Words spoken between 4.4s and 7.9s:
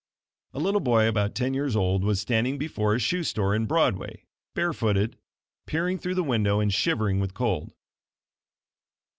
barefooted, peering through the window, and shivering with cold.